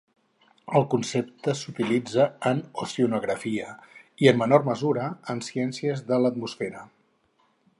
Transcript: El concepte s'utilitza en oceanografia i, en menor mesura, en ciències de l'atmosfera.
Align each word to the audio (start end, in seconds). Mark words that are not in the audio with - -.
El 0.77 0.85
concepte 0.93 1.53
s'utilitza 1.59 2.25
en 2.51 2.63
oceanografia 2.85 3.67
i, 3.99 4.31
en 4.33 4.41
menor 4.43 4.65
mesura, 4.71 5.05
en 5.35 5.45
ciències 5.49 6.03
de 6.09 6.23
l'atmosfera. 6.25 6.83